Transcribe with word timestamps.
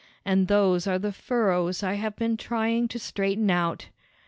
And 0.25 0.47
those 0.47 0.87
are 0.87 0.97
the 0.97 1.11
furrows 1.11 1.83
I 1.83 1.93
have 1.93 2.15
been 2.15 2.35
trying 2.35 2.87
to 2.87 2.97
straighten 2.97 3.51
out. 3.51 3.89